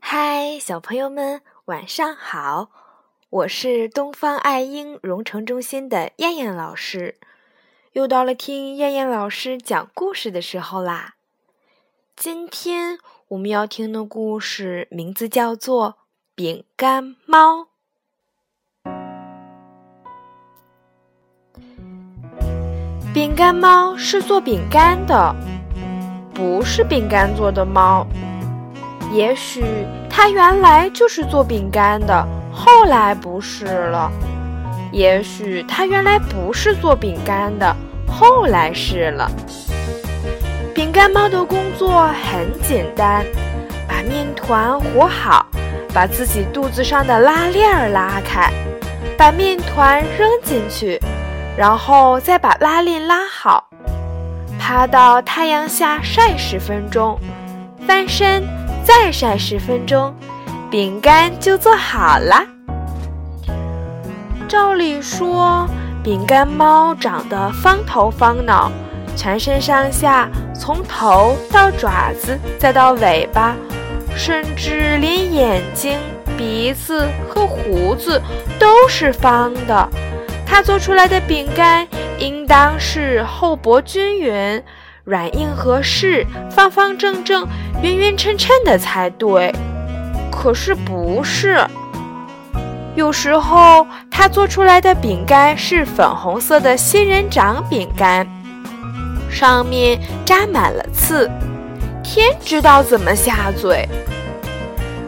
[0.00, 2.70] 嗨，小朋友们，晚上好！
[3.28, 7.16] 我是东方爱婴融成中心的燕燕老师，
[7.92, 11.16] 又到了听燕燕老师讲故事的时候啦。
[12.16, 12.98] 今天
[13.28, 15.90] 我们要听的故事名字叫做
[16.34, 17.62] 《饼干猫》。
[23.12, 25.34] 饼干猫是做饼干的，
[26.32, 28.06] 不是饼干做的猫。
[29.10, 29.64] 也许
[30.10, 34.10] 它原来就是做饼干的，后来不是了；
[34.92, 37.74] 也许它原来不是做饼干的，
[38.06, 39.30] 后来是了。
[40.74, 43.24] 饼干猫的工作很简单：
[43.88, 45.46] 把面团和好，
[45.94, 48.52] 把自己肚子上的拉链儿拉开，
[49.16, 51.00] 把面团扔进去，
[51.56, 53.68] 然后再把拉链拉好，
[54.58, 57.18] 趴到太阳下晒十分钟，
[57.86, 58.42] 翻身。
[58.88, 60.14] 再晒十分钟，
[60.70, 62.42] 饼干就做好了。
[64.48, 65.68] 照理说，
[66.02, 68.72] 饼干猫长得方头方脑，
[69.14, 73.54] 全身上下从头到爪子再到尾巴，
[74.16, 75.98] 甚至连眼睛、
[76.38, 78.18] 鼻子和胡子
[78.58, 79.86] 都是方的。
[80.46, 81.86] 它做出来的饼干
[82.18, 84.64] 应当是厚薄均匀。
[85.08, 87.48] 软硬合适，方方正正，
[87.82, 89.50] 匀匀称称的才对。
[90.30, 91.66] 可是不是，
[92.94, 98.28] 有时候他做出来的饼干是粉红色的仙人掌饼干，
[99.30, 101.26] 上面扎满了刺，
[102.04, 103.88] 天知道怎么下嘴。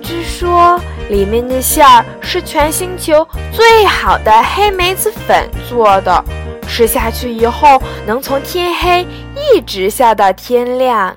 [0.00, 6.24] 据说里面的馅儿是全星球最好的黑莓子粉做的。
[6.68, 11.16] 吃下去以后，能从天黑一直笑到天亮。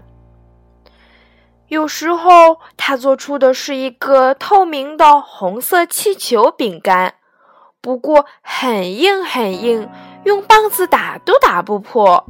[1.67, 7.13] 有时候，他做出的是一个透明的红色气球饼干，
[7.79, 9.87] 不过很硬很硬，
[10.23, 12.25] 用棒子打都打不破。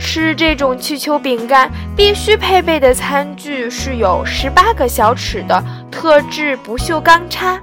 [0.00, 7.60] 吃这种气球饼干必须配备的餐具是有十八个小齿的特制不锈钢叉，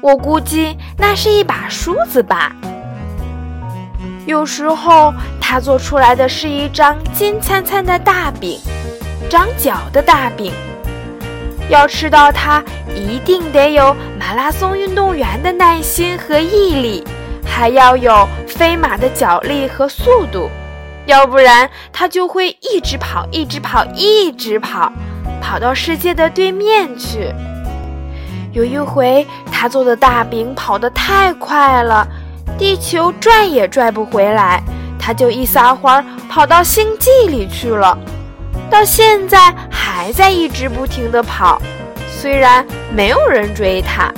[0.00, 2.54] 我估计那是一把梳子吧。
[4.26, 8.60] 有时候，他做出来的是一张金灿灿的大饼，
[9.28, 10.52] 长角的大饼。
[11.68, 12.62] 要吃到它，
[12.96, 17.04] 一定得有马拉松运动员的耐心和毅力，
[17.46, 20.50] 还要有飞马的脚力和速度，
[21.06, 24.92] 要不然它就会一直跑，一直跑，一直跑，
[25.40, 27.32] 跑到世界的对面去。
[28.52, 32.06] 有一回，他做的大饼跑得太快了。
[32.60, 34.62] 地球拽也拽不回来，
[34.98, 37.96] 他就一撒欢跑到星际里去了。
[38.68, 41.58] 到现在还在一直不停地跑，
[42.06, 42.62] 虽然
[42.94, 44.12] 没有人追他。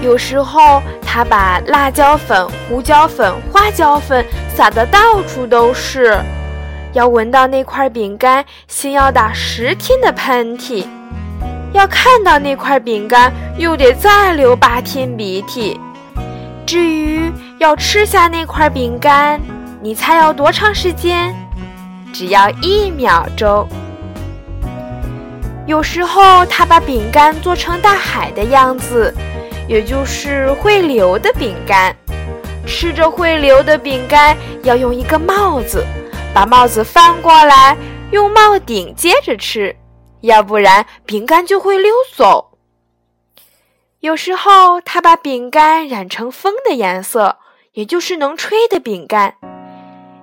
[0.00, 6.16] 有时候他把辣椒粉、胡椒粉、花椒粉撒得到处都是，
[6.92, 10.86] 要闻到那块饼干，先要打十天的喷嚏；
[11.72, 15.80] 要看到那块饼干，又得再流八天鼻涕。
[16.66, 19.40] 至于要吃下那块饼干，
[19.80, 21.32] 你猜要多长时间？
[22.12, 23.68] 只要一秒钟。
[25.64, 29.14] 有时候他把饼干做成大海的样子，
[29.68, 31.94] 也就是会流的饼干。
[32.66, 35.86] 吃着会流的饼干，要用一个帽子，
[36.34, 37.76] 把帽子翻过来，
[38.10, 39.74] 用帽顶接着吃，
[40.22, 42.45] 要不然饼干就会溜走。
[44.06, 47.38] 有时候，他把饼干染成风的颜色，
[47.72, 49.34] 也就是能吹的饼干。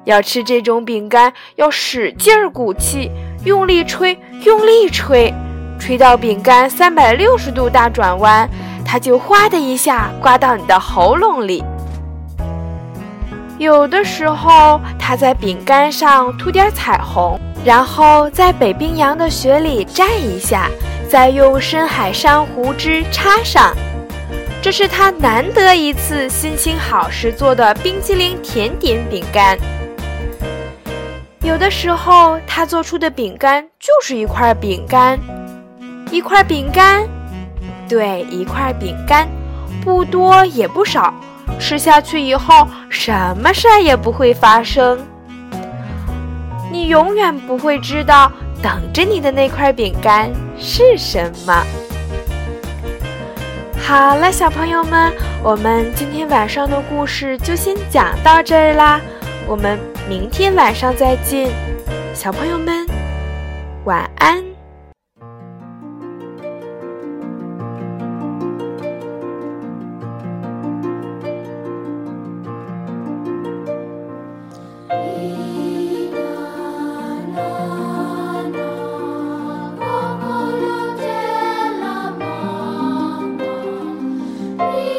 [0.05, 3.11] 要吃这种饼干，要使劲儿鼓气，
[3.43, 5.33] 用力吹，用力吹，
[5.77, 8.49] 吹到饼干三百六十度大转弯，
[8.85, 11.61] 它就哗的一下刮到你的喉咙里。
[13.57, 20.69] 有的时候，他在饼干上涂点彩虹，然后在北冰洋的雪里蘸一下。
[21.13, 23.71] 再用深海珊瑚汁插上，
[24.63, 29.55] 这是他难得一次心情好时做的冰激凌甜点饼干。
[31.43, 35.19] 有的时候，他做出的饼干就是一块饼干，
[36.09, 37.07] 一块饼干，
[37.87, 39.27] 对，一块饼干，
[39.85, 41.13] 不多也不少，
[41.59, 44.99] 吃下去以后什么事儿也不会发生，
[46.71, 48.31] 你永远不会知道。
[48.63, 51.63] 等着你的那块饼干是什么？
[53.77, 55.11] 好了，小朋友们，
[55.43, 59.01] 我们今天晚上的故事就先讲到这儿啦。
[59.45, 59.77] 我们
[60.07, 61.51] 明天晚上再见，
[62.13, 62.87] 小朋友们，
[63.83, 64.52] 晚安。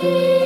[0.04, 0.43] you.